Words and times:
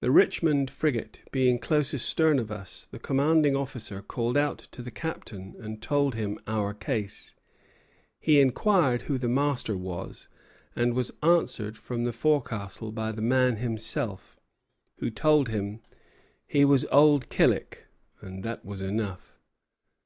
The 0.00 0.10
'Richmond' 0.10 0.70
frigate 0.70 1.28
being 1.30 1.58
close 1.58 1.92
astern 1.92 2.38
of 2.38 2.50
us, 2.50 2.86
the 2.86 2.98
commanding 2.98 3.54
officer 3.54 4.00
called 4.00 4.38
out 4.38 4.56
to 4.70 4.80
the 4.80 4.90
captain 4.90 5.56
and 5.58 5.82
told 5.82 6.14
him 6.14 6.38
our 6.46 6.72
case; 6.72 7.34
he 8.18 8.40
inquired 8.40 9.02
who 9.02 9.18
the 9.18 9.28
master 9.28 9.76
was, 9.76 10.30
and 10.74 10.94
was 10.94 11.12
answered 11.22 11.76
from 11.76 12.04
the 12.04 12.14
forecastle 12.14 12.92
by 12.92 13.12
the 13.12 13.20
man 13.20 13.56
himself, 13.56 14.40
who 15.00 15.10
told 15.10 15.50
him 15.50 15.80
'he 16.46 16.64
was 16.64 16.86
old 16.90 17.28
Killick, 17.28 17.88
and 18.22 18.42
that 18.44 18.64
was 18.64 18.80
enough.' 18.80 19.38